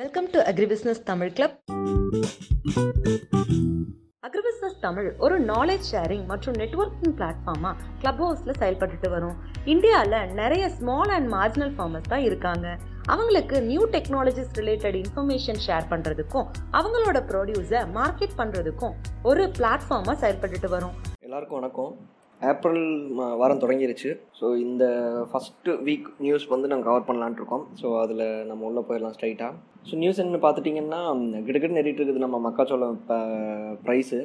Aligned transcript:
Welcome 0.00 0.26
to 0.32 0.38
agribusiness 0.50 1.00
Tamil 1.08 1.30
club 1.36 1.54
agribusiness 4.26 4.76
Tamil 4.84 5.08
ஒரு 5.24 5.36
knowledge 5.48 5.86
sharing 5.92 6.26
மற்றும் 6.30 6.56
networking 6.60 7.14
பிளாட்ஃபார்மாக 7.18 7.74
club 8.02 8.20
ஹவுஸில் 8.22 8.58
செயல்பட்டுட்டு 8.60 9.08
வரும். 9.14 9.36
இந்தியாவில் 9.74 10.18
நிறைய 10.40 10.64
ஸ்மால் 10.76 11.12
அண்ட் 11.16 11.28
மார்ஜினல் 11.34 11.72
ஃபார்மர்ஸ் 11.78 12.10
தான் 12.12 12.26
இருக்காங்க. 12.28 12.66
அவங்களுக்கு 13.14 13.62
new 13.70 13.82
technologies 13.96 14.52
related 14.60 14.98
information 15.02 15.60
share 15.66 15.90
பண்ணுறதுக்கும் 15.94 16.46
அவங்களோட 16.80 17.22
ப்ரொடியூஸை 17.32 17.82
மார்க்கெட் 17.98 18.38
பண்ணுறதுக்கும் 18.42 18.94
ஒரு 19.30 19.44
பிளாட்ஃபார்மாக 19.58 20.16
செயல்பட்டுட்டு 20.24 20.70
வரும். 20.76 20.94
எல்லாருக்கும் 21.28 21.60
வணக்கம். 21.60 21.92
ஏப்ரல் 22.50 22.82
வாரம் 23.40 23.62
தொடங்கிருச்சு. 23.62 24.10
ஸோ 24.38 24.46
இந்த 24.64 24.84
ஃபஸ்ட்டு 25.30 25.76
வீக் 25.86 26.08
நியூஸ் 26.24 26.44
வந்து 26.54 26.70
நாங்கள் 26.72 26.88
கவர் 26.88 27.06
பண்ணலான் 27.08 27.38
இருக்கோம். 27.38 27.64
ஸோ 27.80 27.86
அதில் 28.02 28.26
நம்ம 28.50 28.66
உள்ளே 28.68 28.82
போயிடலாம் 28.88 29.16
ஸ்ட்ரைட்டாக 29.16 29.54
ஸோ 29.88 29.96
நியூஸ் 30.02 30.20
என்ன 30.24 30.40
பார்த்துட்டிங்கன்னா 30.44 31.00
கிட்டக்கிட்ட 31.46 31.78
நெறிட்டு 31.78 32.00
இருக்குது 32.00 32.26
நம்ம 32.26 32.38
மக்காச்சோளம் 32.48 32.98
ப்ரைஸு 33.86 34.20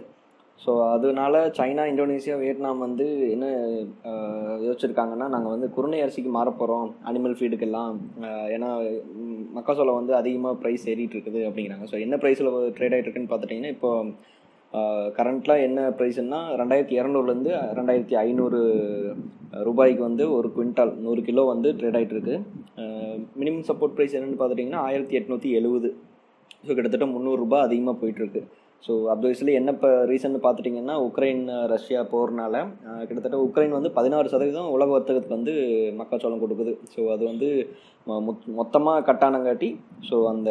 ஸோ 0.59 0.71
அதனால 0.93 1.35
சைனா 1.57 1.83
இந்தோனேஷியா 1.91 2.35
வியட்நாம் 2.41 2.83
வந்து 2.85 3.05
என்ன 3.35 3.45
யோசிச்சிருக்காங்கன்னா 4.65 5.27
நாங்கள் 5.33 5.53
வந்து 5.55 5.67
குருணை 5.75 5.99
அரிசிக்கு 6.03 6.31
மாற 6.35 6.49
போகிறோம் 6.59 6.87
அனிமல் 7.09 7.37
ஃபீடுக்கெல்லாம் 7.39 7.95
ஏன்னா 8.55 8.69
மக்காச்சோளம் 9.57 9.99
வந்து 9.99 10.13
அதிகமாக 10.19 10.59
ப்ரைஸ் 10.61 10.85
ஏறிட்டு 10.93 11.17
இருக்குது 11.17 11.41
அப்படிங்கிறாங்க. 11.47 11.87
ஸோ 11.91 11.97
என்ன 12.05 12.17
ப்ரைஸில் 12.23 12.51
ட்ரேட் 12.77 12.95
ஆகிட்டு 12.95 13.07
இருக்குன்னு 13.07 13.31
பார்த்துட்டிங்கன்னா 13.33 13.73
இப்போ 13.75 13.91
கரண்ட்லாம் 15.17 15.63
என்ன 15.67 15.79
ப்ரைஸ்னா 15.97 16.39
ரெண்டாயிரத்தி 16.59 16.95
இரநூறுலேருந்து 16.99 17.51
ரெண்டாயிரத்தி 17.79 18.15
ஐநூறு 18.25 18.59
ரூபாய்க்கு 19.67 20.01
வந்து 20.07 20.25
ஒரு 20.37 20.47
குவிண்டால் 20.55 20.93
நூறு 21.05 21.21
கிலோ 21.27 21.43
வந்து 21.51 21.69
ட்ரேட் 21.79 21.97
ஆகிட்டு 21.97 22.15
இருக்கு. 22.15 22.35
மினிமம் 23.41 23.67
சப்போர்ட் 23.69 23.95
ப்ரைஸ் 23.97 24.15
என்னென்னு 24.17 24.39
பார்த்துட்டிங்கன்னா 24.39 24.83
ஆயிரத்தி 24.87 25.17
எட்நூற்றி 25.19 25.51
எழுபது 25.59 25.89
ஸோ 26.65 26.71
கிட்டத்தட்ட 26.73 27.07
முந்நூறுரூபா 27.13 27.59
அதிகமாக 27.67 27.95
போயிட்டுருக்கு 28.01 28.41
ஸோ 28.83 28.93
அப்வியஸ்லி 29.13 29.53
என்ன 29.59 29.71
இப்போ 29.75 29.89
ரீசன் 30.11 30.33
பார்த்துட்டிங்கன்னா 30.45 30.95
உக்ரைன் 31.07 31.43
ரஷ்யா 31.73 31.99
போகிறனால 32.13 32.55
கிட்டத்தட்ட 33.07 33.37
உக்ரைன் 33.45 33.77
வந்து 33.77 33.91
பதினாறு 33.97 34.31
சதவீதம் 34.33 34.73
உலக 34.75 34.91
வர்த்தகத்துக்கு 34.95 35.37
வந்து 35.39 35.53
மக்காச்சோளம் 35.99 36.43
கொடுக்குது. 36.43 36.73
ஸோ 36.93 37.01
அது 37.13 37.23
வந்து 37.31 37.49
மொத்தமாக 38.59 39.05
கட்டானங்காட்டி 39.09 39.69
ஸோ 40.09 40.17
அந்த 40.33 40.49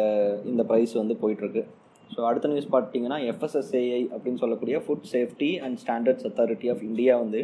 இந்த 0.51 0.63
ப்ரைஸ் 0.71 0.93
வந்து 1.01 1.17
போயிட்டுருக்கு 1.23 1.63
ஸோ 2.15 2.19
அடுத்த 2.29 2.51
நியூஸ் 2.51 2.73
பார்த்தீங்கன்னா 2.75 3.17
எஃப்எஸ்எஸ்ஏஐ 3.31 4.01
அப்படின்னு 4.15 4.41
சொல்லக்கூடிய 4.43 4.77
food 4.85 5.07
safety 5.13 5.49
and 5.65 5.79
standards 5.83 6.27
authority 6.29 6.69
of 6.73 6.83
India 6.89 7.15
வந்து 7.23 7.41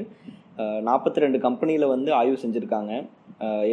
நாற்பத்தி 0.88 1.20
ரெண்டு 1.24 1.38
கம்பெனியில் 1.46 1.92
வந்து 1.94 2.10
ஆய்வு 2.20 2.38
செஞ்சுருக்காங்க. 2.44 2.94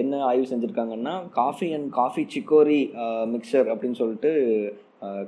என்ன 0.00 0.18
ஆய்வு 0.30 0.44
செஞ்சுருக்காங்கன்னா 0.50 1.14
coffee 1.38 1.68
and 1.76 1.88
coffee 2.00 2.22
chicory 2.34 2.80
mixture 3.32 3.68
அப்படின்னு 3.72 3.98
சொல்லிட்டு 4.02 4.30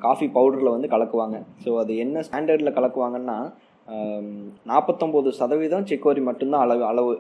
காஃபி 0.05 0.27
பவுடரில் 0.37 0.75
வந்து 0.75 0.93
கலக்குவாங்க. 0.93 1.39
ஸோ 1.65 1.71
அது 1.83 1.93
என்ன 2.05 2.23
ஸ்டாண்டர்டில் 2.29 2.77
கலக்குவாங்கன்னா 2.77 3.39
நாற்பத்தொம்போது 4.71 5.29
சதவீதம் 5.41 5.89
சிக்கோரி 5.91 6.23
மட்டும்தான் 6.29 6.65
அளவு 6.67 6.85
அளவு. 6.93 7.15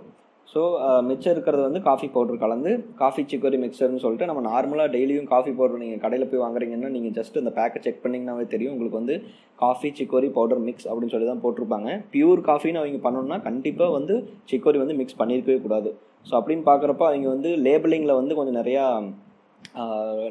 ஸோ 0.52 0.60
மிச்சம் 1.06 1.30
uh, 1.30 1.34
இருக்கிறது 1.34 1.62
வந்து 1.66 1.80
காஃபி 1.86 2.06
பவுடர் 2.12 2.40
கலந்து 2.42 2.70
காஃபி 3.00 3.22
சிக்கோரி 3.30 3.56
மிக்சர்னு 3.64 4.02
சொல்லிட்டு 4.04 4.28
நம்ம 4.30 4.42
நார்மலாக 4.46 4.88
டெய்லியும் 4.94 5.26
காஃபி 5.32 5.52
பவுடர் 5.58 5.82
நீங்கள் 5.82 6.00
கடையில் 6.04 6.28
போய் 6.30 6.42
வாங்குறீங்கன்னா 6.44 6.90
நீங்கள் 6.94 7.14
ஜஸ்ட் 7.18 7.36
அந்த 7.40 7.50
பேக்கை 7.58 7.80
செக் 7.86 8.00
பண்ணிங்கனாவே 8.04 8.44
தெரியும். 8.54 8.72
உங்களுக்கு 8.74 8.98
வந்து 9.00 9.16
காஃபி 9.64 9.88
சிக்கோரி 9.98 10.30
பவுடர் 10.38 10.62
மிக்ஸ் 10.68 10.88
அப்படின்னு 10.90 11.14
சொல்லி 11.14 11.28
தான் 11.32 11.44
போட்டிருப்பாங்க. 11.44 11.90
பியூர் 12.14 12.42
காஃபின்னு 12.48 12.80
அவங்க 12.82 13.02
பண்ணணும்னா 13.06 13.38
கண்டிப்பாக 13.48 13.96
வந்து 13.98 14.16
சிக்கோரி 14.52 14.80
வந்து 14.84 14.98
மிக்ஸ் 15.02 15.20
பண்ணியிருக்கவே 15.20 15.58
கூடாது. 15.66 15.92
ஸோ 16.26 16.34
அப்படின்னு 16.40 16.66
பார்க்குறப்ப 16.70 17.06
அவங்க 17.10 17.28
வந்து 17.34 17.52
லேபிளிங்கில் 17.68 18.18
வந்து 18.20 18.40
கொஞ்சம் 18.40 18.58
நிறையா 18.60 18.86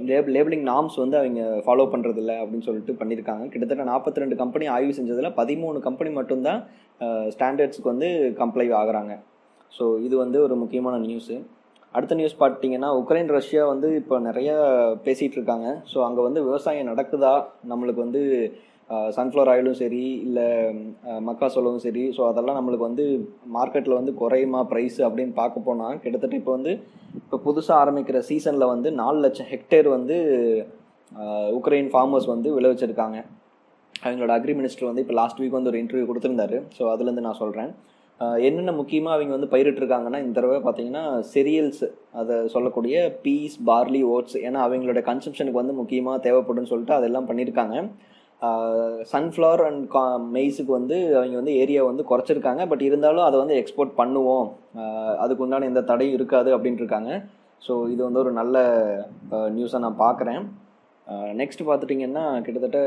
லேப் 0.10 0.34
லேபிளிங் 0.36 0.68
நாம்ஸ் 0.74 1.00
வந்து 1.02 1.16
அவங்க 1.22 1.42
ஃபாலோ 1.66 1.88
பண்ணுறதில்ல 1.94 2.34
அப்படின்னு 2.42 2.68
சொல்லிட்டு 2.68 3.00
பண்ணியிருக்காங்க 3.00 3.46
கிட்டத்தட்ட 3.54 3.90
நாற்பத்தி 3.94 4.24
ரெண்டு 4.24 4.36
கம்பெனி 4.44 4.66
ஆய்வு 4.76 4.94
செஞ்சதில் 5.00 5.36
பதிமூணு 5.40 5.80
கம்பெனி 5.88 6.12
மட்டும்தான் 6.20 6.62
ஸ்டாண்டர்ட்ஸுக்கு 7.34 7.94
வந்து 7.96 8.10
கம்ப்ளை 8.44 8.68
ஆகுறாங்க. 8.78 9.16
ஸோ 9.74 9.86
இது 10.08 10.16
வந்து 10.24 10.38
ஒரு 10.46 10.56
முக்கியமான 10.64 10.96
நியூஸு 11.08 11.36
அடுத்த 11.98 12.16
நியூஸ் 12.20 12.42
பார்த்தீங்கன்னா 12.42 12.90
உக்ரைன் 13.02 13.30
ரஷ்யா 13.36 13.62
வந்து 13.74 13.88
இப்போ 14.00 14.16
நிறைய 14.30 14.50
பேசிகிட்டு 15.06 15.38
இருக்காங்க. 15.40 15.68
ஸோ 15.92 15.98
அங்கே 16.08 16.22
வந்து 16.28 16.40
விவசாயம் 16.48 16.90
நடக்குதா? 16.92 17.36
நம்மளுக்கு 17.72 18.02
வந்து 18.06 18.22
சன்ஃப்ளவர் 19.16 19.50
ஆயிலும் 19.52 19.78
சரி 19.82 20.04
இல்லை 20.26 20.46
மக்காசோளமும் 21.30 21.84
சரி. 21.86 22.04
ஸோ 22.18 22.22
அதெல்லாம் 22.32 22.58
நம்மளுக்கு 22.60 22.88
வந்து 22.90 23.06
மார்க்கெட்டில் 23.56 23.98
வந்து 24.00 24.14
குறையுமா 24.22 24.62
ப்ரைஸ் 24.72 25.00
அப்படின்னு 25.08 25.34
பார்க்க 25.42 25.66
போனால் 25.68 25.98
கிட்டத்தட்ட 26.04 26.38
இப்போ 26.42 26.54
வந்து 26.58 26.74
இப்போ 27.22 27.38
புதுசாக 27.48 27.82
ஆரம்பிக்கிற 27.84 28.20
சீசனில் 28.30 28.72
வந்து 28.74 28.92
நாலு 29.02 29.20
லட்சம் 29.26 29.50
ஹெக்டேர் 29.54 29.90
வந்து 29.98 30.18
உக்ரைன் 31.58 31.90
ஃபார்மர்ஸ் 31.94 32.30
வந்து 32.34 32.50
விளைவிச்சிருக்காங்க. 32.58 33.18
அவங்களோட 34.06 34.32
அக்ரி 34.40 34.54
மினிஸ்டர் 34.60 34.90
வந்து 34.90 35.04
இப்போ 35.04 35.16
லாஸ்ட் 35.20 35.40
வீக் 35.42 35.58
வந்து 35.58 35.72
ஒரு 35.72 35.82
இன்டர்வியூ 35.84 36.08
கொடுத்துருந்தாரு. 36.10 36.58
ஸோ 36.78 36.84
அதுலேருந்து 36.94 37.28
நான் 37.28 37.42
சொல்கிறேன் 37.44 37.72
என்னென்ன 38.48 38.72
முக்கியமாக 38.80 39.16
அவங்க 39.16 39.34
வந்து 39.36 39.50
பயிரிட்டிருக்காங்கன்னா 39.54 40.20
இந்த 40.24 40.36
தடவை 40.38 40.58
பார்த்தீங்கன்னா 40.68 41.04
செரியல்ஸ் 41.34 41.84
அதை 42.20 42.36
சொல்லக்கூடிய 42.54 42.96
பீஸ் 43.26 43.58
பார்லி 43.70 44.02
ஓட்ஸ் 44.14 44.38
ஏன்னா 44.46 44.60
அவங்களோட 44.68 45.02
கன்சம்ஷனுக்கு 45.10 45.62
வந்து 45.62 45.80
முக்கியமாக 45.82 46.24
தேவைப்படும்னு 46.26 46.72
சொல்லிட்டு 46.72 46.98
அதெல்லாம் 47.00 47.28
பண்ணியிருக்காங்க. 47.30 47.76
சன்ஃப்ளவர் 49.12 49.64
அண்ட் 49.68 49.84
கா 49.94 50.04
மெய்ஸுக்கு 50.36 50.72
வந்து 50.80 50.98
அவங்க 51.20 51.38
வந்து 51.42 51.54
ஏரியா 51.62 51.82
வந்து 51.90 52.04
குறைச்சிருக்காங்க. 52.10 52.64
பட் 52.72 52.84
இருந்தாலும் 52.90 53.28
அதை 53.28 53.38
வந்து 53.44 53.56
எக்ஸ்போர்ட் 53.62 53.94
பண்ணுவோம். 54.02 54.48
அதுக்கு 55.24 55.44
உண்டான 55.46 55.68
எந்த 55.72 55.84
தடையும் 55.92 56.18
இருக்காது 56.20 56.50
அப்படின்ட்டு 56.56 56.84
இருக்காங்க 56.86 57.12
ஸோ 57.66 57.74
இது 57.94 58.02
வந்து 58.08 58.22
ஒரு 58.24 58.32
நல்ல 58.42 58.58
நியூஸை 59.56 59.80
நான் 59.86 60.04
பார்க்குறேன். 60.06 60.44
நெக்ஸ்ட் 61.42 61.68
பார்த்துட்டிங்கன்னா 61.70 62.26
கிட்டத்தட்ட 62.46 62.80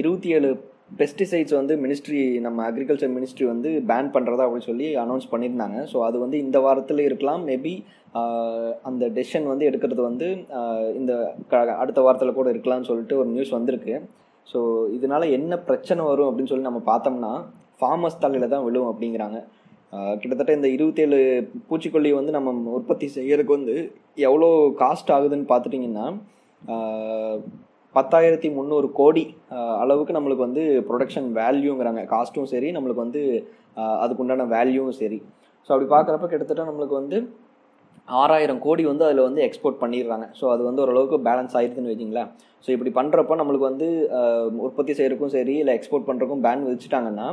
இருபத்தி 0.00 0.28
ஏழு 0.36 0.48
பெஸ்டிசைட்ஸ் 0.90 1.54
வந்து 1.54 1.74
மினிஸ்ட்ரி 1.76 2.40
நம்ம 2.40 2.70
அக்ரிகல்ச்சர் 2.70 3.14
மினிஸ்ட்ரி 3.16 3.46
வந்து 3.46 3.70
பேன் 3.88 4.10
பண்ணுறதா 4.14 4.44
அப்படின்னு 4.46 4.68
சொல்லி 4.70 4.96
அனௌன்ஸ் 4.96 5.30
பண்ணியிருந்தாங்க. 5.32 5.78
ஸோ 5.92 5.98
அது 6.00 6.18
வந்து 6.18 6.38
இந்த 6.38 6.60
வாரத்தில் 6.60 6.98
இருக்கலாம். 6.98 7.48
மேபி 7.48 7.74
அந்த 8.82 9.04
டெசிஷன் 9.08 9.46
வந்து 9.46 9.68
எடுக்கிறது 9.70 10.02
வந்து 10.02 10.26
இந்த 10.94 11.12
க- 11.48 11.76
அடுத்த 11.82 12.00
வாரத்தில் 12.00 12.32
கூட 12.32 12.52
இருக்கலாம்னு 12.52 12.88
சொல்லிட்டு 12.90 13.18
ஒரு 13.18 13.28
நியூஸ் 13.28 13.50
வந்திருக்கு. 13.50 13.96
ஸோ 14.46 14.60
இதனால் 14.92 15.26
என்ன 15.30 15.58
பிரச்சனை 15.58 16.04
வரும் 16.04 16.28
அப்படின்னு 16.30 16.52
சொல்லி 16.52 16.68
நம்ம 16.70 16.82
பார்த்தோம்னா 16.86 17.32
ஃபார்மர்ஸ் 17.80 18.20
தலையில் 18.20 18.48
தான் 18.48 18.66
விழுவும் 18.66 18.92
அப்படிங்கிறாங்க. 18.92 19.38
கிட்டத்தட்ட 20.20 20.52
இந்த 20.52 20.68
இருபத்தேழு 20.68 21.18
பூச்சிக்கொல்லி 21.68 22.10
வந்து 22.14 22.32
நம்ம 22.32 22.52
உற்பத்தி 22.70 23.06
செய்யறதுக்கு 23.16 23.56
வந்து 23.58 23.74
எவ்வளோ 24.28 24.48
காஸ்ட் 24.78 25.12
ஆகுதுன்னு 25.16 25.50
பார்த்துட்டிங்கன்னா 25.52 26.06
பத்தாயிரத்தி 27.94 28.48
முந்நூறு 28.56 28.88
கோடி 28.92 29.24
அளவுக்கு 29.82 30.16
நம்மளுக்கு 30.16 30.46
வந்து 30.46 30.62
ப்ரொடக்ஷன் 30.88 31.28
வேல்யூங்கிறாங்க 31.40 32.02
காஸ்ட்டும் 32.04 32.50
சரி 32.52 32.68
நம்மளுக்கு 32.76 33.04
வந்து 33.06 33.22
அதுக்குண்டான 34.02 34.46
வேல்யூவும் 34.56 34.98
சரி. 35.02 35.18
ஸோ 35.66 35.70
அப்படி 35.74 35.88
பார்க்குறப்ப 35.92 36.26
கிட்டத்தட்ட 36.30 36.64
நம்மளுக்கு 36.70 36.96
வந்து 37.00 37.18
ஆறாயிரம் 38.08 38.62
கோடி 38.64 38.82
வந்து 38.90 39.04
அதில் 39.06 39.26
வந்து 39.26 39.44
எக்ஸ்போர்ட் 39.44 39.82
பண்ணிடுறாங்க. 39.82 40.26
ஸோ 40.38 40.44
அது 40.54 40.62
வந்து 40.68 40.82
ஓரளவுக்கு 40.84 41.18
பேலன்ஸ் 41.28 41.54
ஆயிருதுன்னு 41.58 41.92
வைக்கிங்களேன் 41.92 42.30
ஸோ 42.64 42.70
இப்படி 42.74 42.90
பண்ணுறப்ப 42.98 43.36
நம்மளுக்கு 43.40 43.66
வந்து 43.70 43.86
உற்பத்தி 44.66 44.92
செய்கிறக்கும் 44.98 45.32
சரி 45.34 45.54
இல்லை 45.62 45.72
எக்ஸ்போர்ட் 45.78 46.06
பண்ணுறக்கும் 46.08 46.42
பேன் 46.46 46.64
விதிச்சிட்டாங்கன்னா 46.66 47.26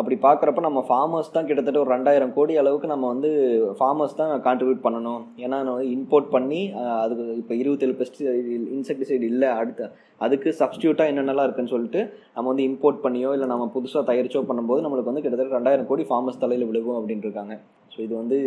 அப்படி 0.00 0.16
பார்க்குறப்ப 0.24 0.60
நம்ம 0.66 0.80
ஃபார்மர்ஸ் 0.88 1.32
தான் 1.34 1.48
கிட்டத்தட்ட 1.48 1.80
ஒரு 1.82 1.92
ரெண்டாயிரம் 1.94 2.32
கோடி 2.36 2.54
அளவுக்கு 2.62 2.88
நம்ம 2.92 3.08
வந்து 3.14 3.30
ஃபார்மர்ஸ் 3.78 4.16
தான் 4.20 4.32
கான்ட்ரிபியூட் 4.46 4.84
பண்ணணும். 4.86 5.22
ஏன்னா 5.44 5.58
நம்ம 5.66 5.84
இம்போர்ட் 5.96 6.30
பண்ணி 6.36 6.60
அதுக்கு 7.02 7.36
இப்போ 7.42 7.54
இருபத்தேழு 7.62 7.98
பெஸ்டிசைடு 8.00 8.56
இன்செக்டிசைடு 8.76 9.26
இல்லை 9.32 9.50
அடுத்த 9.60 9.90
அதுக்கு 10.26 10.50
சப்ஸ்டியூட்டாக 10.62 11.12
என்னென்னலாம் 11.12 11.46
இருக்குன்னு 11.48 11.74
சொல்லிட்டு 11.74 12.02
நம்ம 12.36 12.48
வந்து 12.52 12.66
இம்போர்ட் 12.70 13.04
பண்ணியோ 13.06 13.32
இல்லை 13.36 13.48
நம்ம 13.52 13.68
புதுசாக 13.76 14.04
தயாரிச்சோ 14.10 14.42
பண்ணும்போது 14.50 14.84
நம்மளுக்கு 14.86 15.12
வந்து 15.12 15.24
கிட்டத்தட்ட 15.26 15.58
ரெண்டாயிரம் 15.58 15.90
கோடி 15.92 16.06
ஃபார்மர்ஸ் 16.10 16.42
தலையில் 16.44 16.68
விழுகும் 16.70 16.98
அப்படின்ட்டு 17.00 17.28
இருக்காங்க. 17.30 17.56
ஸோ 17.92 17.98
இது 18.06 18.12
வந்து 18.22 18.38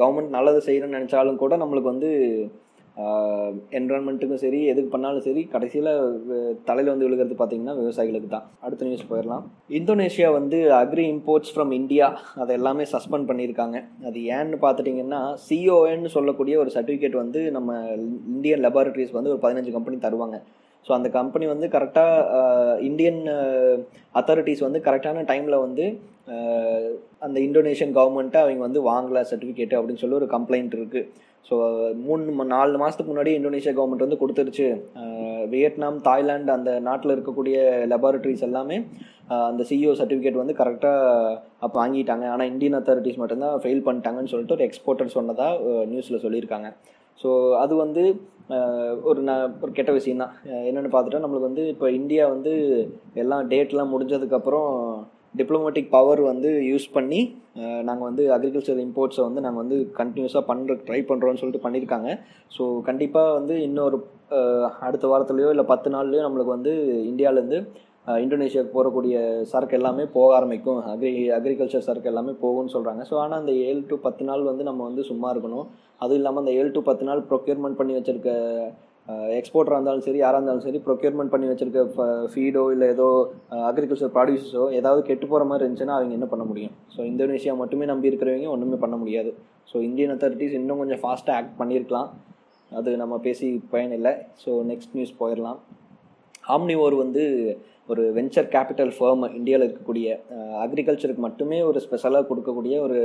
கவர்மெண்ட் 0.00 0.34
நல்லது 0.38 0.62
செய்கிறேன்னு 0.68 0.98
நினச்சாலும் 0.98 1.42
கூட 1.44 1.56
நம்மளுக்கு 1.64 1.92
வந்து 1.94 2.10
என்வரான்மெண்ட்டுக்கும் 3.78 4.40
சரி 4.42 4.60
எதுக்கு 4.70 4.90
பண்ணாலும் 4.92 5.24
சரி 5.26 5.42
கடைசியில் 5.52 5.90
தலையில் 6.68 6.90
வந்து 6.92 7.06
விழுகிறது 7.06 7.34
பார்த்தீங்கன்னா 7.40 7.74
விவசாயிகளுக்கு 7.80 8.30
தான். 8.32 8.46
அடுத்த 8.64 8.86
நியூஸ் 8.88 9.08
போயிடலாம். 9.10 9.44
இந்தோனேஷியா 9.78 10.28
வந்து 10.38 10.58
அக்ரி 10.80 11.04
இம்போர்ட்ஸ் 11.14 11.52
ஃப்ரம் 11.54 11.72
இந்தியா 11.80 12.06
அதை 12.42 12.52
எல்லாமே 12.58 12.86
சஸ்பெண்ட் 12.94 13.28
பண்ணியிருக்காங்க. 13.30 13.76
அது 14.08 14.20
ஏன்னு 14.36 14.58
பார்த்துட்டிங்கன்னா 14.64 15.20
சிஓஎன்னு 15.46 16.10
சொல்லக்கூடிய 16.16 16.56
ஒரு 16.62 16.72
சர்டிஃபிகேட் 16.76 17.16
வந்து 17.22 17.42
நம்ம 17.58 17.76
இந்தியன் 18.34 18.64
லெபார்ட்டரிஸ் 18.66 19.16
வந்து 19.18 19.32
ஒரு 19.34 19.42
பதினஞ்சு 19.46 19.76
கம்பெனி 19.76 19.98
தருவாங்க. 20.06 20.38
ஸோ 20.86 20.92
அந்த 20.96 21.08
கம்பெனி 21.16 21.46
வந்து 21.54 21.66
கரெக்டாக 21.74 22.76
இந்தியன் 22.88 23.20
அத்தாரிட்டிஸ் 24.20 24.66
வந்து 24.66 24.80
கரெக்டான 24.86 25.24
டைமில் 25.30 25.62
வந்து 25.66 25.86
அந்த 27.26 27.36
இந்தோனேஷியன் 27.46 27.96
கவர்மெண்ட்டை 27.98 28.40
அவங்க 28.44 28.62
வந்து 28.66 28.80
வாங்கல 28.90 29.20
சர்டிஃபிகேட் 29.30 29.76
அப்படின்னு 29.78 30.02
சொல்லி 30.02 30.20
ஒரு 30.20 30.28
கம்ப்ளைண்ட் 30.36 30.76
இருக்குது 30.78 31.08
ஸோ 31.48 31.56
மூணு 32.06 32.44
நாலு 32.54 32.78
மாதத்துக்கு 32.80 33.12
முன்னாடி 33.12 33.30
இந்தோனேஷியா 33.36 33.72
கவர்மெண்ட் 33.76 34.04
வந்து 34.06 34.20
கொடுத்துருச்சு. 34.22 34.66
வியட்நாம் 35.52 35.98
தாய்லாந்து 36.08 36.52
அந்த 36.56 36.70
நாட்டில் 36.88 37.14
இருக்கக்கூடிய 37.14 37.56
லெபார்ட்ரிஸ் 37.92 38.44
எல்லாமே 38.48 38.76
அந்த 39.48 39.62
சிஇஓ 39.68 39.92
சர்டிஃபிகேட் 40.00 40.40
வந்து 40.40 40.58
கரெக்டாக 40.60 41.36
அப்போ 41.64 41.76
வாங்கிட்டாங்க. 41.82 42.24
ஆனால் 42.32 42.50
இந்தியன் 42.52 42.78
அத்தாரிட்டிஸ் 42.78 43.20
மட்டும்தான் 43.22 43.62
ஃபெயில் 43.62 43.84
பண்ணிட்டாங்கன்னு 43.86 44.32
சொல்லிட்டு 44.32 44.56
ஒரு 44.58 44.66
எக்ஸ்போர்ட்டர் 44.68 45.16
சொன்னதாக 45.16 45.84
நியூஸில் 45.92 46.22
சொல்லியிருக்காங்க. 46.24 46.70
ஸோ 47.22 47.30
அது 47.62 47.74
வந்து 47.84 48.04
ஒரு 49.08 49.20
ந 49.28 49.32
ஒரு 49.62 49.72
கெட்ட 49.78 49.90
விஷயம் 49.98 50.22
தான் 50.22 50.34
என்னென்னு 50.68 50.92
பார்த்துட்டா 50.92 51.22
நம்மளுக்கு 51.24 51.50
வந்து 51.50 51.64
இப்போ 51.72 51.86
இந்தியா 51.98 52.24
வந்து 52.34 52.52
எல்லாம் 53.22 53.48
டேட்லாம் 53.52 53.92
முடிஞ்சதுக்கப்புறம் 53.94 54.70
டிப்ளமேட்டிக் 55.38 55.90
பவர் 55.96 56.20
வந்து 56.30 56.50
யூஸ் 56.68 56.86
பண்ணி 56.94 57.18
நாங்கள் 57.88 58.08
வந்து 58.08 58.22
அக்ரிகல்ச்சர் 58.36 58.80
இம்போர்ட்ஸை 58.84 59.24
வந்து 59.26 59.42
நாங்கள் 59.46 59.62
வந்து 59.62 59.78
கண்டினியூஸாக 59.98 60.48
பண்ணுற 60.50 60.76
ட்ரை 60.86 61.00
பண்ணுறோன்னு 61.10 61.40
சொல்லிட்டு 61.40 61.64
பண்ணியிருக்காங்க 61.66 62.10
ஸோ 62.56 62.64
கண்டிப்பாக 62.88 63.36
வந்து 63.38 63.56
இன்னொரு 63.66 63.98
அடுத்த 64.86 65.04
வாரத்துலேயோ 65.12 65.50
இல்லை 65.54 65.66
பத்து 65.72 65.90
நாள்லேயோ 65.96 66.24
நம்மளுக்கு 66.26 66.56
வந்து 66.56 66.72
இந்தியாவிலேருந்து 67.12 67.60
இந்தோனேஷியாவுக்கு 68.24 68.76
போகக்கூடிய 68.76 69.16
சரக்கு 69.50 69.76
எல்லாமே 69.78 70.04
போக 70.14 70.28
ஆரம்பிக்கும். 70.36 70.78
அக்ரி 70.92 71.10
அக்ரிகல்ச்சர் 71.38 71.86
சரக்கு 71.88 72.10
எல்லாமே 72.12 72.32
போகும்னு 72.44 72.74
சொல்கிறாங்க 72.74 73.02
ஸோ 73.10 73.14
ஆனால் 73.22 73.40
அந்த 73.42 73.52
ஏழு 73.66 73.80
டு 73.90 73.96
பத்து 74.06 74.22
நாள் 74.28 74.48
வந்து 74.50 74.64
நம்ம 74.68 74.80
வந்து 74.88 75.02
சும்மா 75.10 75.28
இருக்கணும். 75.34 75.66
அதுவும் 76.02 76.20
இல்லாமல் 76.20 76.42
அந்த 76.44 76.52
ஏழு 76.58 76.68
டு 76.74 76.80
பத்து 76.90 77.06
நாள் 77.08 77.22
ப்ரொக்யூர்மெண்ட் 77.30 77.78
பண்ணி 77.80 77.94
வச்சுருக்க 77.98 78.30
எக்ஸ்போர்ட்டராக 79.38 79.76
இருந்தாலும் 79.78 80.04
சரி 80.06 80.18
யாராக 80.22 80.38
இருந்தாலும் 80.38 80.64
சரி 80.66 80.78
ப்ரொக்யூர்மெண்ட் 80.86 81.32
பண்ணி 81.34 81.46
வச்சிருக்க 81.50 81.82
ஃபீடோ 82.32 82.62
இல்லை 82.74 82.86
ஏதோ 82.94 83.06
அக்ரிகல்ச்சர் 83.68 84.12
ப்ராடியூஸோ 84.16 84.64
ஏதாவது 84.78 85.00
கெட்டு 85.08 85.26
போகிற 85.30 85.44
மாதிரி 85.50 85.64
இருந்துச்சுன்னா 85.64 85.96
அவங்க 85.98 86.12
என்ன 86.18 86.26
பண்ண 86.32 86.44
முடியும்? 86.50 86.74
ஸோ 86.94 87.00
இந்தோனேஷியா 87.10 87.54
மட்டுமே 87.62 87.86
நம்பி 87.92 88.10
இருக்கிறவங்க 88.10 88.50
ஒன்றுமே 88.54 88.78
பண்ண 88.84 88.96
முடியாது. 89.02 89.30
ஸோ 89.70 89.76
இந்தியன் 89.88 90.12
அத்தாரிட்டிஸ் 90.14 90.58
இன்னும் 90.60 90.82
கொஞ்சம் 90.82 91.02
ஃபாஸ்ட்டாக 91.04 91.38
ஆக்ட் 91.40 91.56
பண்ணியிருக்கலாம் 91.60 92.10
அது 92.78 92.90
நம்ம 93.02 93.14
பேசி 93.26 93.48
பயன் 93.74 93.96
இல்லை. 93.98 94.12
ஸோ 94.44 94.50
நெக்ஸ்ட் 94.70 94.94
நியூஸ் 94.98 95.18
போயிடலாம். 95.22 95.58
ஆம்னிவோர் 96.48 96.96
வந்து 96.96 97.24
ஒரு 97.86 98.02
வெஞ்சர் 98.14 98.48
கேபிட்டல் 98.48 98.92
ஃபேர்ம் 98.96 99.22
இந்தியாவில் 99.34 99.66
இருக்கக்கூடிய 99.66 100.08
அக்ரிகல்ச்சருக்கு 100.64 101.22
மட்டுமே 101.22 101.58
ஒரு 101.62 101.78
ஸ்பெஷலாக 101.80 102.28
கொடுக்கக்கூடிய 102.28 102.76
ஒரு 102.80 102.98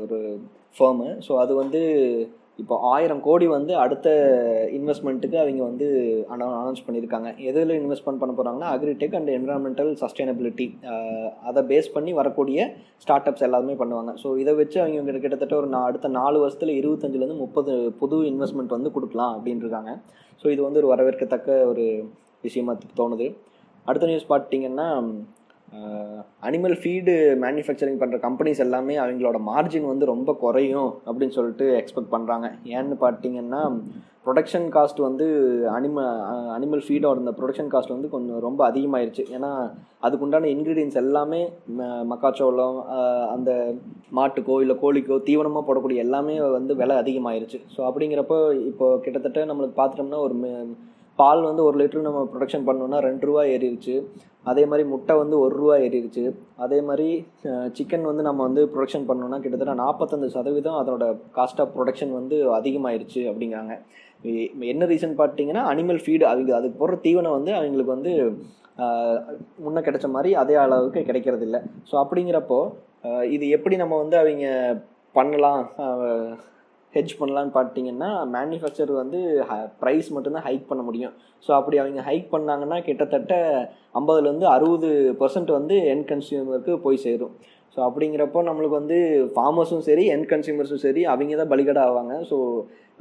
ஒரு 0.00 0.18
ஃபேர்மு 0.76 1.08
ஸோ 1.28 1.34
அது 1.38 1.52
வந்து 1.54 1.80
இப்போ 2.62 2.74
ஆயிரம் 2.92 3.22
கோடி 3.26 3.46
வந்து 3.54 3.72
அடுத்த 3.82 4.08
இன்வெஸ்ட்மெண்ட்டுக்கு 4.76 5.36
அவங்க 5.42 5.62
வந்து 5.68 5.86
அனௌன்ஸ் 6.34 6.84
பண்ணியிருக்காங்க. 6.86 7.28
எதில் 7.48 7.74
இன்வெஸ்ட்மெண்ட் 7.80 8.20
பண்ண 8.22 8.32
போகிறாங்கன்னா 8.38 8.70
அக்ரிடெக் 8.74 9.16
அண்ட் 9.18 9.30
என்விரான்மெண்டல் 9.36 9.90
சஸ்டைனபிலிட்டி 10.02 10.66
அதை 11.48 11.62
பேஸ் 11.70 11.88
பண்ணி 11.96 12.12
வரக்கூடிய 12.20 12.66
ஸ்டார்ட் 13.04 13.28
அப்ஸ் 13.30 13.46
எல்லாருமே 13.48 13.76
பண்ணுவாங்க. 13.82 14.12
ஸோ 14.22 14.30
இதை 14.42 14.54
வச்சு 14.62 14.78
அவங்க 14.84 15.18
கிட்டத்தட்ட 15.24 15.56
ஒரு 15.60 15.70
நான் 15.74 15.88
அடுத்த 15.90 16.12
நாலு 16.20 16.38
வருஷத்தில் 16.44 16.78
இருபத்தஞ்சிலேருந்து 16.80 17.42
முப்பது 17.44 17.74
புது 18.02 18.18
இன்வெஸ்ட்மெண்ட் 18.32 18.76
வந்து 18.76 18.92
கொடுக்கலாம் 18.96 19.34
அப்படின்ருக்காங்க 19.36 19.92
ஸோ 20.42 20.46
இது 20.54 20.60
வந்து 20.66 20.80
ஒரு 20.82 20.90
வரவேற்கத்தக்க 20.94 21.50
ஒரு 21.72 21.86
விஷயமா 22.46 22.74
தோணுது. 23.00 23.28
அடுத்த 23.86 24.08
நியூஸ் 24.10 24.30
பார்த்தீங்கன்னா 24.32 24.88
அனிமல் 26.42 26.76
ஃபீடு 26.82 27.14
மேனுஃபேக்சரிங் 27.40 28.00
பண்ணுற 28.00 28.18
கம்பெனிஸ் 28.18 28.58
எல்லாமே 28.58 28.98
அவங்களோட 28.98 29.38
மார்ஜின் 29.44 29.86
வந்து 29.86 30.04
ரொம்ப 30.06 30.32
குறையும் 30.34 30.92
அப்படின்னு 31.06 31.28
சொல்லிட்டு 31.28 31.66
எக்ஸ்பெக்ட் 31.76 32.12
பண்ணுறாங்க 32.12 32.46
ஏன்னு 32.64 32.96
பார்த்தீங்கன்னா 33.00 33.62
ப்ரொடக்ஷன் 34.24 34.68
காஸ்ட் 34.74 35.00
வந்து 35.00 35.26
அனிம 35.74 36.00
அனிமல் 36.54 36.82
ஃபீடோட 36.86 37.18
இந்த 37.18 37.30
ப்ரொடக்ஷன் 37.30 37.72
காஸ்ட் 37.72 37.94
வந்து 37.94 38.08
கொஞ்சம் 38.08 38.40
ரொம்ப 38.40 38.70
அதிகமாயிருச்சு. 38.70 39.22
ஏன்னா 39.32 39.50
அதுக்குண்டான 40.02 40.44
இன்க்ரீடியன்ஸ் 40.44 40.94
எல்லாமே 40.94 41.40
ம- 41.68 42.04
மக்காச்சோளம் 42.10 42.78
அந்த 43.28 43.50
மாட்டுக்கோ 44.14 44.60
இல்லை 44.60 44.76
கோழிக்கோ 44.82 45.22
தீவனமாக 45.22 45.64
போடக்கூடிய 45.68 45.96
எல்லாமே 45.96 46.40
வந்து 46.50 46.74
விலை 46.74 46.96
அதிகமாயிருச்சு. 46.96 47.60
ஸோ 47.76 47.80
அப்படிங்கிறப்போ 47.88 48.38
இப்போ 48.62 48.98
கிட்டத்தட்ட 48.98 49.44
நம்மளுக்கு 49.44 49.80
பார்த்துட்டோம்னா 49.80 50.18
ஒரு 50.18 50.36
பால் 51.18 51.42
வந்து 51.42 51.64
ஒரு 51.64 51.78
லிட்டர் 51.78 52.00
நம்ம 52.00 52.28
ப்ரொடக்ஷன் 52.32 52.66
பண்ணோம்னா 52.66 52.98
ரெண்டு 52.98 53.26
ரூபா 53.26 53.42
ஏறிடுச்சு 53.44 53.94
அதே 54.50 54.64
மாதிரி 54.70 54.84
முட்டை 54.92 55.14
வந்து 55.20 55.36
ஒரு 55.44 55.54
ரூபா 55.60 55.76
ஏறிடுச்சு 55.84 56.24
அதே 56.64 56.78
மாதிரி 56.88 57.08
சிக்கன் 57.78 58.08
வந்து 58.10 58.22
நம்ம 58.28 58.40
வந்து 58.48 58.62
ப்ரொடக்ஷன் 58.72 59.08
பண்ணோம்னா 59.08 59.38
கிட்டத்தட்ட 59.44 59.74
நாற்பத்தஞ்சு 59.82 60.28
சதவீதம் 60.36 60.78
அதனோட 60.80 61.06
காஸ்ட் 61.38 61.62
ஆஃப் 61.64 61.74
ப்ரொடக்ஷன் 61.76 62.12
வந்து 62.18 62.36
அதிகமாயிருச்சு 62.58 63.22
அப்படிங்கிறாங்க. 63.30 63.74
என்ன 64.72 64.86
ரீசன் 64.92 65.18
பார்த்தீங்கன்னா 65.22 65.64
அனிமல் 65.72 66.02
ஃபீடு 66.04 66.24
அவங்க 66.30 66.52
அதுக்கு 66.58 66.80
போடுற 66.80 66.98
தீவனம் 67.06 67.36
வந்து 67.38 67.52
அவங்களுக்கு 67.58 67.96
வந்து 67.96 68.12
முன்ன 69.64 69.78
கிடைச்ச 69.86 70.06
மாதிரி 70.16 70.30
அதே 70.42 70.56
அளவுக்கு 70.64 71.00
கிடைக்கிறது 71.08 71.44
இல்லை 71.48 71.60
ஸோ 71.90 71.94
அப்படிங்கிறப்போ 72.02 72.60
இது 73.36 73.44
எப்படி 73.56 73.74
நம்ம 73.82 73.96
வந்து 74.02 74.16
அவங்க 74.22 74.46
பண்ணலாம்? 75.14 75.62
ஹெட்ஜ் 76.94 77.14
பண்ணலான்னு 77.20 77.52
பார்த்தீங்கன்னா 77.56 78.10
மேனுஃபேக்சர் 78.34 78.92
வந்து 79.00 79.18
ப்ரைஸ் 79.82 80.08
மட்டும்தான் 80.16 80.46
ஹைக் 80.48 80.68
பண்ண 80.70 80.82
முடியும். 80.88 81.14
ஸோ 81.46 81.50
அப்படி 81.58 81.76
அவங்க 81.82 82.00
ஹைக் 82.08 82.32
பண்ணாங்கன்னா 82.34 82.78
கிட்டத்தட்ட 82.88 83.34
ஐம்பதுலேருந்து 84.00 84.48
அறுபது 84.54 84.90
பர்சன்ட் 85.20 85.52
வந்து 85.58 85.76
என் 85.92 86.08
கன்சியூமருக்கு 86.10 86.74
போய் 86.86 87.04
சேரும். 87.06 87.34
ஸோ 87.74 87.78
அப்படிங்கிறப்போ 87.88 88.40
நம்மளுக்கு 88.48 88.80
வந்து 88.80 88.98
ஃபார்மர்ஸும் 89.34 89.86
சரி 89.88 90.04
என் 90.14 90.28
கன்சியூமர்ஸும் 90.32 90.84
சரி 90.86 91.02
அவங்க 91.12 91.36
தான் 91.40 91.52
பலிகடை 91.52 91.82
ஆவாங்க. 91.88 92.14
ஸோ 92.30 92.38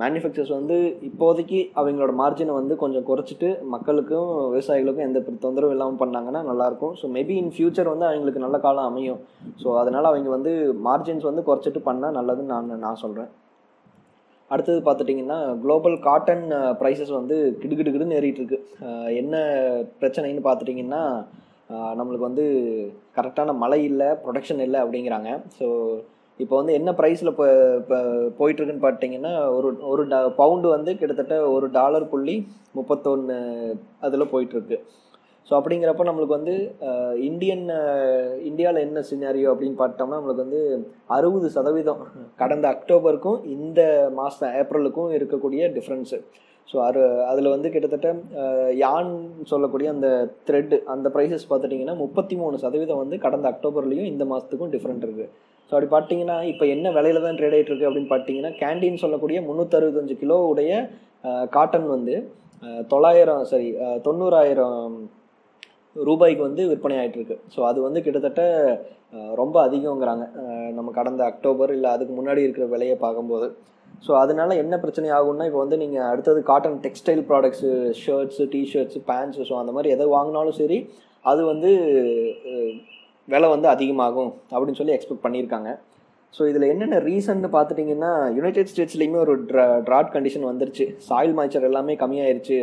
மேனுஃபேக்சர்ஸ் 0.01 0.51
வந்து 0.57 0.75
இப்போதைக்கு 1.07 1.59
அவங்களோட 1.79 2.11
மார்ஜினை 2.19 2.53
வந்து 2.59 2.73
கொஞ்சம் 2.83 3.05
குறைச்சிட்டு 3.07 3.49
மக்களுக்கும் 3.73 4.29
விவசாயிகளுக்கும் 4.53 5.07
எந்த 5.07 5.23
தொந்தரவும் 5.45 5.75
இல்லாமல் 5.75 6.01
பண்ணாங்கன்னா 6.03 6.41
நல்லாயிருக்கும். 6.49 6.93
ஸோ 6.99 7.07
மேபி 7.15 7.35
இன் 7.43 7.51
ஃபியூச்சர் 7.55 7.91
வந்து 7.93 8.07
அவங்களுக்கு 8.09 8.45
நல்ல 8.45 8.59
காலம் 8.65 8.89
அமையும். 8.91 9.19
ஸோ 9.63 9.67
அதனால் 9.81 10.11
அவங்க 10.11 10.31
வந்து 10.37 10.53
மார்ஜின்ஸ் 10.89 11.29
வந்து 11.31 11.47
குறைச்சிட்டு 11.49 11.81
பண்ணால் 11.89 12.17
நல்லதுன்னு 12.19 12.53
நான் 12.55 12.85
நான் 12.85 13.03
சொல்கிறேன் 13.03 13.31
அடுத்தது 14.51 14.79
பார்த்துட்டிங்கன்னா 14.85 15.39
குளோபல் 15.63 15.95
காட்டன் 16.07 16.45
ப்ரைஸஸ் 16.81 17.13
வந்து 17.19 17.35
கிடுகிடுகிடுன்னு 17.61 18.17
ஏறிட்டு 18.19 18.41
இருக்கு 18.41 18.59
என்ன 19.21 19.35
பிரச்சனைன்னு 20.01 20.47
பார்த்துட்டிங்கன்னா 20.47 21.01
நம்மளுக்கு 21.99 22.27
வந்து 22.29 22.45
கரெக்டான 23.17 23.55
மழை 23.63 23.79
இல்லை 23.89 24.09
ப்ரொடக்ஷன் 24.23 24.61
இல்லை 24.67 24.79
அப்படிங்கிறாங்க. 24.83 25.29
ஸோ 25.57 25.65
இப்போ 26.39 26.55
வந்து 26.59 26.73
என்ன 26.79 26.89
ப்ரைஸில் 26.99 27.31
இப்போ 27.31 27.45
இப்போ 27.81 27.97
போயிட்டுருக்குன்னு 28.39 28.85
பார்த்தீங்கன்னா 28.85 29.31
ஒரு 29.57 29.69
ஒரு 29.91 30.01
ட 30.11 30.17
பவுண்டு 30.41 30.67
வந்து 30.75 30.91
கிட்டத்தட்ட 30.99 31.35
ஒரு 31.55 31.67
டாலர் 31.77 32.05
புள்ளி 32.11 32.35
முப்பத்தொன்று 32.77 33.37
அதில் 34.05 34.31
போயிட்டுருக்கு. 34.33 34.77
ஸோ 35.47 35.53
அப்படிங்கிறப்ப 35.57 36.05
நம்மளுக்கு 36.07 36.37
வந்து 36.37 36.55
இந்தியன் 37.21 37.63
இந்தியாவில் 38.45 38.83
என்ன 38.83 39.03
சினாரியோ 39.09 39.51
அப்படின்னு 39.51 39.77
பார்த்தோம்னா 39.77 40.17
நம்மளுக்கு 40.17 40.45
வந்து 40.45 40.61
அறுபது 41.09 41.49
சதவீதம் 41.49 42.01
கடந்த 42.35 42.65
அக்டோபருக்கும் 42.71 43.39
இந்த 43.53 43.81
மாதம் 44.13 44.55
ஏப்ரலுக்கும் 44.61 45.13
இருக்கக்கூடிய 45.17 45.69
டிஃப்ரென்ஸு 45.77 46.19
ஸோ 46.69 46.77
அது 46.85 47.01
அதில் 47.23 47.53
வந்து 47.53 47.67
கிட்டத்தட்ட 47.69 48.09
யான் 48.77 49.11
சொல்லக்கூடிய 49.43 49.89
அந்த 49.89 50.07
த்ரெட்டு 50.47 50.77
அந்த 50.85 51.07
ப்ரைஸஸ் 51.09 51.49
பார்த்துட்டிங்கன்னா 51.49 51.95
முப்பத்தி 51.95 52.35
மூணு 52.35 52.55
சதவீதம் 52.57 53.01
வந்து 53.03 53.17
கடந்த 53.17 53.47
அக்டோபர்லேயும் 53.51 54.09
இந்த 54.09 54.25
மாதத்துக்கும் 54.25 54.73
டிஃப்ரெண்ட் 54.73 55.05
இருக்குது 55.07 55.29
ஸோ 55.71 55.71
அப்படி 55.71 55.89
பார்த்தீங்கன்னா 55.93 56.37
இப்போ 56.49 56.65
என்ன 56.67 56.91
விலையில 56.91 57.21
தான் 57.21 57.37
ட்ரேட் 57.39 57.55
ஆகிட்டு 57.55 57.71
இருக்கு 57.71 57.87
அப்படின்னு 57.87 58.11
பார்த்தீங்கன்னா 58.11 58.51
கேண்டீன் 58.59 59.01
சொல்லக்கூடிய 59.01 59.39
முந்நூற்றறுபத்தஞ்சு 59.41 60.17
கிலோ 60.19 60.37
உடைய 60.47 60.73
காட்டன் 61.49 61.87
வந்து 61.87 62.15
தொள்ளாயிரம் 62.91 63.43
சரி 63.45 63.69
தொண்ணூறாயிரம் 64.03 64.95
ரூபாய்க்கு 66.09 66.43
வந்து 66.47 66.63
விற்பனை 66.69 66.97
ஆகிட்டு 66.99 67.19
இருக்கு 67.19 67.37
ஸோ 67.53 67.59
அது 67.69 67.79
வந்து 67.81 67.99
கிட்டத்தட்ட 68.05 68.43
ரொம்ப 69.41 69.55
அதிகங்கிறாங்க 69.67 70.25
நம்ம 70.77 70.91
கடந்த 70.91 71.21
அக்டோபர் 71.31 71.71
இல்லை 71.77 71.89
அதுக்கு 71.95 72.13
முன்னாடி 72.19 72.45
இருக்கிற 72.45 72.65
விலையை 72.73 72.95
பார்க்கும்போது. 73.05 73.47
ஸோ 74.05 74.11
அதனால 74.23 74.55
என்ன 74.63 74.75
பிரச்சனை 74.83 75.07
ஆகும்னா 75.17 75.47
இப்போ 75.49 75.61
வந்து 75.63 75.77
நீங்கள் 75.83 76.07
அடுத்தது 76.11 76.39
cotton 76.49 76.79
textile 76.85 77.23
products 77.29 77.71
shirts 78.03 78.45
t-shirts 78.55 78.99
pants 79.09 79.47
so 79.49 79.55
அந்த 79.61 79.71
மாதிரி 79.77 79.93
எதை 79.95 80.07
வாங்கினாலும் 80.15 80.59
சரி 80.61 80.79
அது 81.25 81.41
வந்து 81.51 81.71
விலை 83.27 83.47
வந்து 83.55 83.67
அதிகமாகும் 83.75 84.31
அப்படின்னு 84.51 84.79
சொல்லி 84.81 84.95
எக்ஸ்பெக்ட் 84.95 85.25
பண்ணியிருக்காங்க. 85.25 85.71
ஸோ 86.33 86.41
இதில் 86.49 86.69
என்னென்ன 86.71 86.97
ரீசன்னு 87.07 87.49
பார்த்துட்டிங்கன்னா 87.55 88.11
யுனைடெட் 88.37 88.69
ஸ்டேட்ஸ்லேயுமே 88.71 89.19
ஒரு 89.25 89.33
ட்ரா 89.49 89.65
ட்ராட் 89.87 90.11
கண்டிஷன் 90.15 90.47
வந்துருச்சு. 90.49 90.85
சாயில் 91.07 91.35
மாய்ச்சர் 91.37 91.67
எல்லாமே 91.69 91.93
கம்மியாயிருச்சு. 92.01 92.57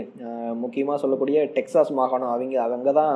முக்கியமாக 0.64 0.99
சொல்லக்கூடிய 1.02 1.38
டெக்ஸாஸ் 1.56 1.92
மாகாணம். 2.00 2.33
அவங்க 2.35 2.56
அவங்க 2.66 2.92
தான் 3.00 3.14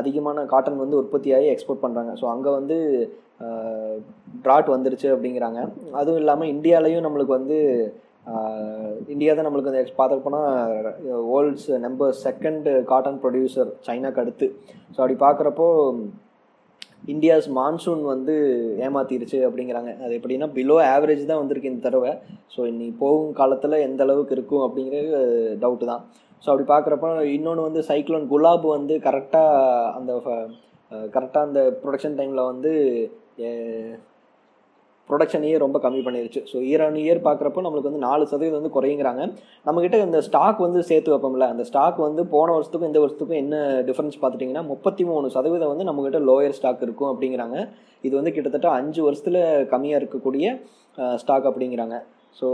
அதிகமான 0.00 0.44
காட்டன் 0.52 0.82
வந்து 0.84 0.98
உற்பத்தியாகி 1.02 1.48
எக்ஸ்போர்ட் 1.52 1.84
பண்ணுறாங்க 1.84 2.14
ஸோ 2.22 2.26
அங்கே 2.34 2.50
வந்து 2.58 2.78
ட்ராட் 4.44 4.74
வந்துருச்சு 4.74 5.08
அப்படிங்கிறாங்க. 5.14 5.60
அதுவும் 6.00 6.20
இல்லாமல் 6.22 6.52
இந்தியாலையும் 6.54 7.06
நம்மளுக்கு 7.06 7.38
வந்து 7.38 7.58
இந்தியா 9.14 9.30
தான் 9.32 9.46
நம்மளுக்கு 9.46 9.70
வந்து 9.70 9.96
பார்த்துட்டு 10.00 10.26
போனால் 10.26 11.24
world's 11.30 11.70
number 11.86 12.12
second 12.26 12.68
cotton 12.92 13.18
producer 13.24 13.72
சைனாக்கு 13.88 14.22
அடுத்து. 14.22 14.46
ஸோ 14.94 14.98
அப்படி 15.02 15.16
பார்க்குறப்போ 15.24 15.66
இந்தியாஸ் 17.12 17.48
மான்சூன் 17.58 18.02
வந்து 18.12 18.34
ஏமாத்திருச்சு 18.86 19.38
அப்படிங்கிறாங்க. 19.46 19.90
அது 20.04 20.12
எப்படின்னா 20.18 20.48
பிலோ 20.56 20.76
ஆவரேஜ் 20.94 21.30
தான் 21.30 21.40
வந்திருக்கு 21.42 21.72
இந்த 21.72 21.82
தடவை. 21.86 22.12
ஸோ 22.54 22.60
இனி 22.70 22.86
போகும் 23.02 23.32
காலத்தில் 23.40 23.84
எந்த 23.88 24.02
அளவுக்கு 24.06 24.36
இருக்கும் 24.36 24.64
அப்படிங்கிறது 24.66 25.10
டவுட்டு 25.64 25.90
தான். 25.92 26.02
ஸோ 26.44 26.48
அப்படி 26.52 26.66
பார்க்குறப்ப 26.72 27.10
இன்னொன்று 27.36 27.68
வந்து 27.68 27.82
சைக்ளோன் 27.90 28.26
குலாப் 28.32 28.66
வந்து 28.76 28.96
கரெக்டாக 29.06 29.92
அந்த 29.98 30.12
கரெக்டாக 31.14 31.48
அந்த 31.48 31.60
ப்ரொடக்ஷன் 31.82 32.18
டைமில் 32.18 32.48
வந்து 32.50 32.72
ப்ரொடக்ஷனையே 35.08 35.56
ரொம்ப 35.64 35.76
கம்மி 35.84 36.00
பண்ணிருச்சு. 36.06 36.40
ஸோ 36.50 36.56
இயர் 36.68 36.84
ஆன் 36.86 36.98
இயர் 37.04 37.20
பார்க்குறப்போ 37.26 37.62
நம்மளுக்கு 37.64 37.90
வந்து 37.90 38.04
நாலு 38.06 38.24
சதவீதம் 38.32 38.58
வந்து 38.60 38.74
குறையுங்கிறாங்க. 38.76 39.22
நம்மக்கிட்ட 39.66 39.98
இந்த 40.06 40.20
ஸ்டாக் 40.28 40.60
வந்து 40.66 40.82
சேர்த்து 40.90 41.12
வைப்போம்ல 41.14 41.48
அந்த 41.54 41.64
ஸ்டாக் 41.70 42.00
வந்து 42.06 42.24
போன 42.34 42.48
வருஷத்துக்கும் 42.56 42.90
இந்த 42.92 43.02
வருஷத்துக்கும் 43.04 43.40
என்ன 43.44 43.56
டிஃப்ரென்ஸ் 43.88 44.18
பார்த்துட்டிங்கன்னா 44.22 44.64
முப்பத்தி 44.72 45.04
மூணு 45.10 45.28
சதவீதம் 45.36 45.72
வந்து 45.74 45.88
நம்மக்கிட்ட 45.90 46.20
லோயர் 46.30 46.56
ஸ்டாக் 46.60 46.84
இருக்கும் 46.88 47.10
அப்படிங்கிறாங்க. 47.12 47.58
இது 48.06 48.14
வந்து 48.20 48.34
கிட்டத்தட்ட 48.36 48.70
அஞ்சு 48.80 49.00
வருஷத்தில் 49.08 49.40
கம்மியாக 49.74 50.00
இருக்கக்கூடிய 50.02 50.46
ஸ்டாக் 51.22 51.48
அப்படிங்கிறாங்க. 51.50 51.98
ஸோ 52.40 52.46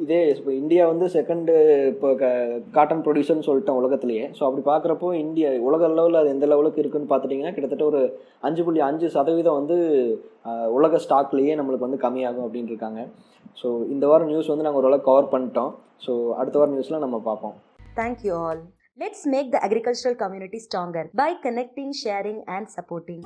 இதே 0.00 0.20
இப்போ 0.32 0.50
இந்தியா 0.52 0.82
வந்து 0.86 1.06
செகண்டு 1.14 1.54
இப்போ 1.90 2.10
க 2.20 2.26
காட்டன் 2.72 3.02
ப்ரொடியூசர்னு 3.06 3.46
சொல்லிட்டோம் 3.48 3.80
உலகத்துலேயே 3.80 4.24
ஸோ 4.38 4.42
அப்படி 4.46 4.62
பார்க்குறப்போ 4.68 5.08
இந்தியா 5.16 5.48
உலக 5.68 5.90
லெவலில் 5.90 6.20
அது 6.20 6.34
எந்த 6.36 6.46
லெவலுக்கு 6.46 6.82
இருக்குன்னு 6.82 7.10
பார்த்துட்டிங்கன்னா 7.10 7.54
கிட்டத்தட்ட 7.54 7.84
ஒரு 7.84 8.00
அஞ்சு 8.40 8.64
புள்ளி 8.64 8.82
அஞ்சு 8.82 9.08
சதவீதம் 9.08 9.58
வந்து 9.60 9.76
உலக 10.72 11.00
ஸ்டாக்லேயே 11.06 11.56
நம்மளுக்கு 11.60 11.88
வந்து 11.88 12.04
கம்மியாகும் 12.04 12.46
அப்படின்னு 12.46 12.72
இருக்காங்க 12.74 13.02
ஸோ 13.62 13.68
இந்த 13.86 14.06
வாரம் 14.06 14.32
நியூஸ் 14.32 14.52
வந்து 14.52 14.66
நாங்கள் 14.68 14.82
ஓரளவுக்கு 14.82 15.10
கவர் 15.10 15.32
பண்ணிட்டோம் 15.34 15.74
ஸோ 16.06 16.14
அடுத்த 16.34 16.58
வாரம் 16.58 16.76
நியூஸில் 16.76 17.04
நம்ம 17.06 17.20
பார்ப்போம் 17.28 17.56
thank you 17.96 18.32
all 18.38 18.56
all. 18.56 18.64
Let's 18.98 19.26
make 19.26 19.50
the 19.50 19.62
agricultural 19.62 20.14
community 20.14 20.58
stronger 20.58 21.10
by 21.14 21.34
connecting, 21.42 21.92
sharing, 21.94 22.44
and 22.48 22.66
supporting. 22.68 23.22